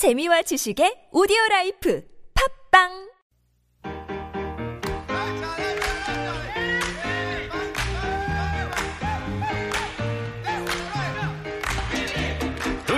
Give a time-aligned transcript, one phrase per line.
[0.00, 2.00] 재미와 지식의 오디오 라이프
[2.32, 3.10] 팟빵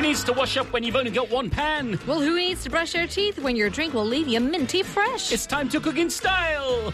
[0.00, 1.98] needs to wash up when you've only got one pan?
[2.06, 5.32] Well, who needs to brush your teeth when your drink will leave you minty fresh?
[5.32, 6.92] It's time to cook in style!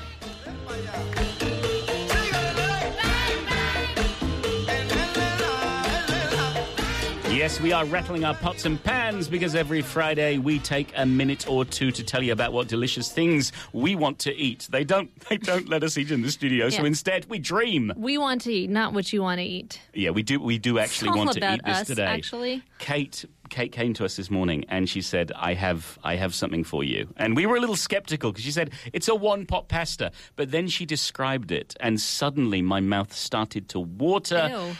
[7.39, 11.48] Yes, we are rattling our pots and pans because every Friday we take a minute
[11.48, 14.66] or two to tell you about what delicious things we want to eat.
[14.73, 17.92] They don't they don't let us eat in the studio, so instead we dream.
[17.97, 19.80] we want to eat, not what you want to eat.
[19.95, 20.41] Yeah, we do.
[20.41, 22.06] We do actually all want to eat this us, today.
[22.06, 22.64] actually.
[22.80, 26.64] Kate, Kate came to us this morning and she said, "I have, I have something
[26.64, 30.11] for you." And we were a little skeptical because she said it's a one-pot pasta,
[30.34, 34.50] but then she described it, and suddenly my mouth started to water.
[34.52, 34.77] Ew.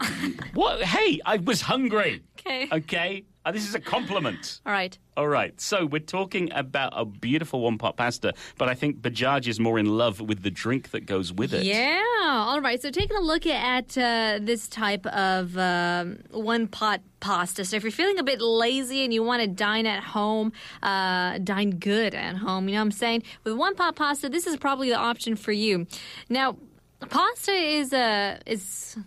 [0.54, 0.82] What?
[0.82, 2.22] Hey, I was hungry.
[2.40, 2.68] Okay.
[2.72, 3.24] Okay.
[3.44, 4.60] Uh, this is a compliment.
[4.66, 4.98] All right.
[5.16, 5.58] All right.
[5.60, 9.86] So we're talking about a beautiful one-pot pasta, but I think Bajaj is more in
[9.86, 11.64] love with the drink that goes with it.
[11.64, 12.02] Yeah.
[12.22, 12.82] All right.
[12.82, 17.64] So taking a look at uh, this type of um, one pot pasta.
[17.64, 21.38] So if you're feeling a bit lazy and you want to dine at home, uh,
[21.38, 23.22] dine good at home, you know what I'm saying?
[23.44, 25.86] With one pot pasta, this is probably the option for you.
[26.28, 26.56] Now,
[27.08, 28.98] pasta is a is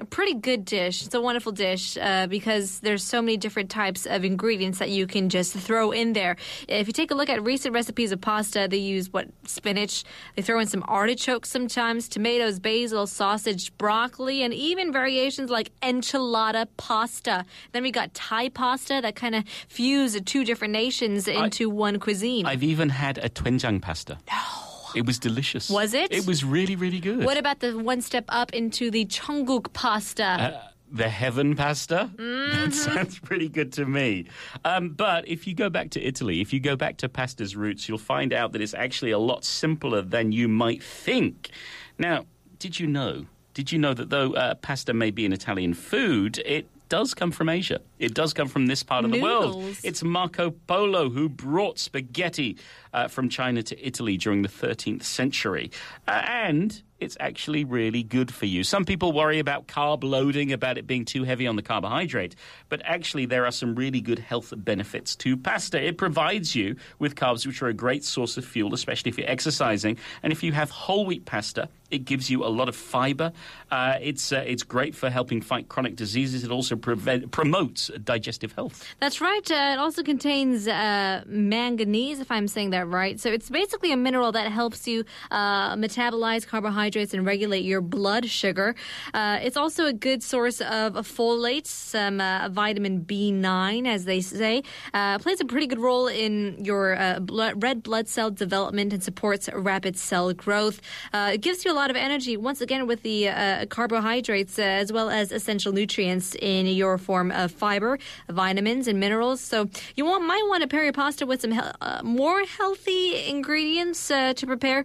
[0.00, 1.04] a pretty good dish.
[1.04, 5.06] It's a wonderful dish uh, because there's so many different types of ingredients that you
[5.06, 6.36] can just throw in there.
[6.68, 10.04] If you take a look at recent recipes of pasta, they use what spinach.
[10.36, 16.66] They throw in some artichokes sometimes, tomatoes, basil, sausage, broccoli, and even variations like enchilada
[16.76, 17.44] pasta.
[17.72, 22.46] Then we got Thai pasta that kind of fuse two different nations into one cuisine.
[22.46, 24.18] I've even had a doenjang pasta.
[24.26, 24.69] No.
[24.94, 25.70] It was delicious.
[25.70, 26.12] Was it?
[26.12, 27.24] It was really, really good.
[27.24, 30.24] what about the one step up into the chongguk pasta?
[30.24, 30.60] Uh,
[30.90, 32.10] the heaven pasta?
[32.20, 32.70] Mm-hmm.
[32.70, 34.26] That sounds pretty good to me.
[34.64, 37.88] Um, but if you go back to Italy, if you go back to pasta's roots,
[37.88, 41.50] you'll find out that it's actually a lot simpler than you might think.
[41.98, 42.26] Now,
[42.58, 43.26] did you know?
[43.54, 47.30] Did you know that though uh, pasta may be an Italian food, it does come
[47.30, 47.80] from Asia.
[47.98, 49.64] It does come from this part of the world.
[49.82, 52.58] It's Marco Polo who brought spaghetti
[52.92, 55.70] uh, from China to Italy during the 13th century.
[56.06, 58.62] Uh, and it's actually really good for you.
[58.62, 62.36] Some people worry about carb loading, about it being too heavy on the carbohydrate,
[62.68, 65.82] but actually, there are some really good health benefits to pasta.
[65.82, 69.30] It provides you with carbs, which are a great source of fuel, especially if you're
[69.30, 69.96] exercising.
[70.22, 73.32] And if you have whole wheat pasta, it gives you a lot of fiber.
[73.70, 76.44] Uh, it's uh, it's great for helping fight chronic diseases.
[76.44, 78.84] It also prevent, promotes digestive health.
[79.00, 79.50] That's right.
[79.50, 83.18] Uh, it also contains uh, manganese, if I'm saying that right.
[83.18, 88.28] So it's basically a mineral that helps you uh, metabolize carbohydrates and regulate your blood
[88.28, 88.74] sugar.
[89.14, 94.62] Uh, it's also a good source of folate, some uh, vitamin B9, as they say.
[94.92, 99.02] Uh, plays a pretty good role in your uh, blood, red blood cell development and
[99.02, 100.80] supports rapid cell growth.
[101.12, 104.92] Uh, it gives you a lot of energy, once again, with the uh, carbohydrates as
[104.92, 109.40] well as essential nutrients in your form of fiber, vitamins, and minerals.
[109.40, 114.08] So you want, might want to pair your pasta with some uh, more healthy ingredients
[114.08, 114.84] to prepare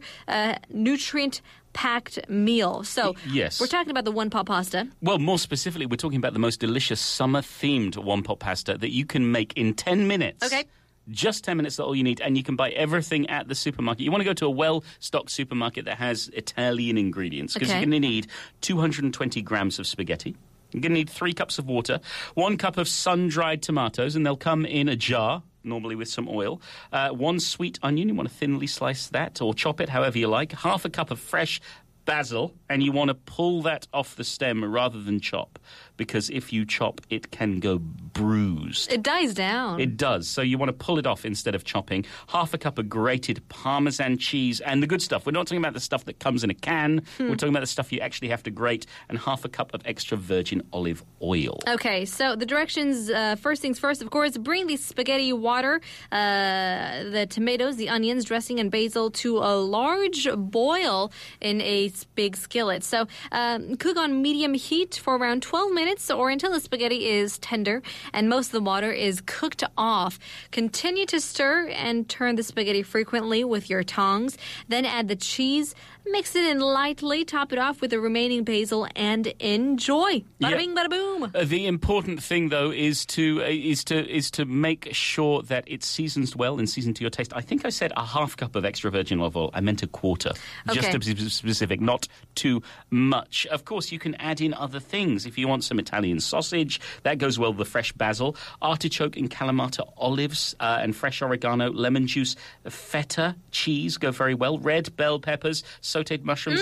[0.70, 1.42] nutrient
[1.76, 2.84] packed meal.
[2.84, 3.60] So yes.
[3.62, 4.88] we're talking about the one pot pasta.
[5.02, 8.90] Well, more specifically, we're talking about the most delicious summer themed one pot pasta that
[8.92, 10.44] you can make in 10 minutes.
[10.44, 10.64] Okay.
[11.12, 12.20] Just 10 minutes, that's all you need.
[12.22, 14.04] And you can buy everything at the supermarket.
[14.04, 17.78] You want to go to a well stocked supermarket that has Italian ingredients because Okay.
[17.80, 18.28] you're going to need
[18.62, 20.36] 220 grams of spaghetti.
[20.72, 22.00] You're going to need three cups of water,
[22.34, 25.44] one cup of sun dried tomatoes, and they'll come in a jar.
[25.66, 26.62] Normally with some oil,
[26.92, 28.10] uh, one sweet onion.
[28.10, 30.52] You want to thinly slice that or chop it however you like.
[30.52, 31.60] Half a cup of fresh
[32.06, 35.60] basil, and you want to pull that off the stem rather than chop,
[35.98, 38.92] because if you chop, it can go bruised.
[38.92, 39.80] It dies down.
[39.80, 40.28] It does.
[40.28, 42.06] So you want to pull it off instead of chopping.
[42.28, 45.26] Half a cup of grated Parmesan cheese and the good stuff.
[45.26, 47.04] We're not talking about the stuff that comes in a can.
[47.18, 47.30] Hmm.
[47.30, 49.82] We're talking about the stuff you actually have to grate, and half a cup of
[49.86, 51.60] extra virgin olive oil.
[51.68, 57.04] Okay, so the directions uh, first things first, of course, bring the spaghetti water, uh,
[57.04, 61.12] the tomatoes, the onions, dressing, and basil to a large boil
[61.42, 62.84] in a big skillet.
[62.84, 67.38] So um, cook on medium heat for around 12 minutes or until the spaghetti is
[67.40, 67.82] tender
[68.14, 70.20] and most of the water is cooked off.
[70.52, 74.38] Continue to stir and turn the spaghetti frequently with your tongs.
[74.68, 75.76] Then add the cheese,
[76.08, 80.24] Mix it in lightly, top it off with the remaining basil, and enjoy.
[80.40, 80.58] Bada Yeah.
[80.58, 81.32] bing, bada boom.
[81.34, 85.64] Uh, the important thing, though, is to uh, is to is to make sure that
[85.68, 87.34] it's seasoned well and seasoned to your taste.
[87.36, 89.50] I think I said a half cup of extra virgin olive oil.
[89.54, 90.32] I meant a quarter,
[90.72, 92.62] just to be specific, not too
[92.92, 93.48] much.
[93.48, 96.80] Of course, you can add in other things if you want some Italian sausage.
[97.04, 101.72] That goes well with the fresh basil, artichoke and Kalamata olives, uh, and fresh oregano,
[101.72, 102.36] lemon juice,
[102.70, 104.60] feta, cheese go very well.
[104.60, 105.64] Red bell peppers,
[105.96, 106.62] sautéed mushrooms,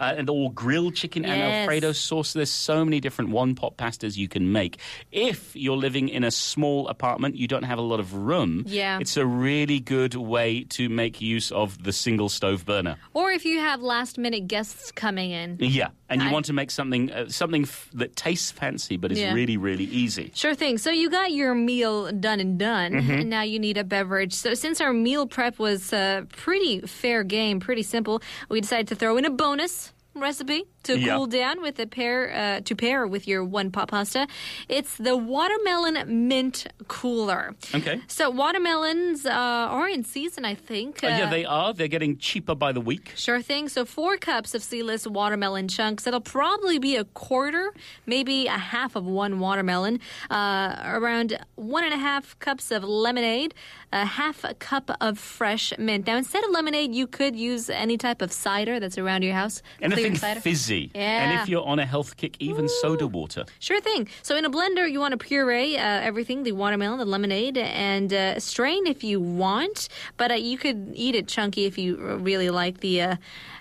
[0.00, 1.60] uh, and all grilled chicken and Mm.
[1.60, 2.32] Alfredo sauce.
[2.32, 4.78] There's so many different one pot pastas you can make.
[5.10, 8.64] If you're living in a small apartment, you don't have a lot of room.
[8.66, 8.98] Yeah.
[9.00, 12.96] It's a really good way to make use of the single stove burner.
[13.14, 15.56] Or if you have last minute guests coming in.
[15.60, 19.12] Yeah, and you I- want to make something uh, something f- that tastes fancy but
[19.12, 19.32] is Yeah.
[19.34, 20.30] really really easy.
[20.34, 20.78] Sure thing.
[20.78, 23.10] So you got your meal done and done, Mm-hmm.
[23.20, 24.32] and now you need a beverage.
[24.32, 28.16] So since our meal prep was uh, pretty fair game, pretty simple,
[28.48, 32.60] we decided to throw in a bonus recipe to cool down with a pair uh,
[32.60, 34.26] to pair with your one pot pasta.
[34.68, 37.54] It's the watermelon mint cooler.
[37.74, 38.00] Okay.
[38.08, 41.02] So watermelons uh, are in season, I think.
[41.04, 41.72] Uh, yeah, Uh, they are.
[41.74, 43.12] They're getting cheaper by the week.
[43.16, 43.68] Sure thing.
[43.68, 46.04] So four cups of seedless watermelon chunks.
[46.04, 47.72] That'll probably be a quarter,
[48.06, 50.00] maybe a half of one watermelon.
[50.30, 53.54] Uh, around one and a half cups of lemonade,
[53.92, 56.06] a half a cup of fresh mint.
[56.06, 59.62] Now, instead of lemonade, you could use any type of cider that's around your house.
[59.80, 60.40] Anything cider.
[60.40, 60.71] fizzy.
[60.80, 61.42] And Yeah.
[61.42, 63.44] if you're on a health kick, even soda water.
[63.58, 64.08] Sure thing.
[64.22, 68.12] So in a blender, you want to puree uh, everything: the watermelon, the lemonade, and
[68.12, 69.88] uh, strain if you want.
[70.16, 71.96] But uh, you could eat it chunky if you
[72.30, 72.94] really like the.
[73.02, 73.16] Uh,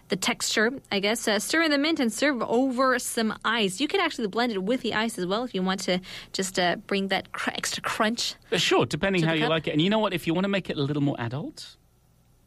[0.10, 1.26] the texture, I guess.
[1.26, 3.80] Uh, stir in the mint and serve over some ice.
[3.80, 6.02] You could actually blend it with the ice as well if you want to
[6.34, 8.36] just uh, bring that cr- extra crunch.
[8.52, 9.50] Uh, Sure, depending how you cup.
[9.56, 9.72] like it.
[9.72, 10.12] And you know what?
[10.14, 11.78] If you want to make it a little more adult,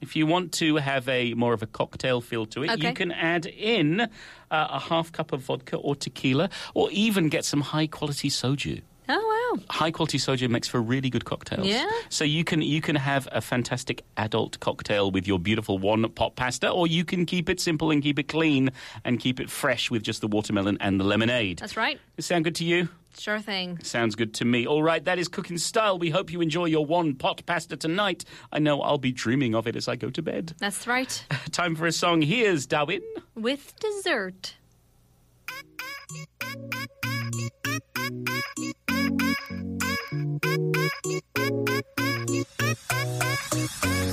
[0.01, 2.89] if you want to have a more of a cocktail feel to it, Okay.
[2.89, 4.07] you can add in uh,
[4.51, 8.83] a half cup of vodka or tequila, or even get some high quality soju.
[9.07, 9.63] Oh wow!
[9.69, 11.67] High quality soju makes for really good cocktails.
[11.67, 11.87] Yeah.
[12.09, 16.37] So you can you can have a fantastic adult cocktail with your beautiful one pot
[16.37, 18.71] pasta, or you can keep it simple and keep it clean
[19.05, 21.59] and keep it fresh with just the watermelon and the lemonade.
[21.59, 22.01] That's right.
[22.17, 22.89] Does sound good to you?
[23.19, 23.79] Sure thing.
[23.83, 24.67] Sounds good to me.
[24.67, 25.99] All right, that is Cook in Style.
[25.99, 28.25] We hope you enjoy your one pot pasta tonight.
[28.53, 30.55] I know I'll be dreaming of it as I go to bed.
[30.59, 31.25] That's right.
[31.53, 32.23] Time for a song.
[32.23, 33.03] Here's Darwin.
[33.35, 34.55] With dessert.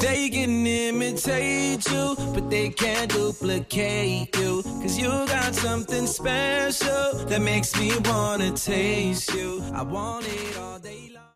[0.01, 4.63] They can imitate you, but they can't duplicate you.
[4.81, 9.63] Cause you got something special that makes me wanna taste you.
[9.74, 11.00] I want it all day.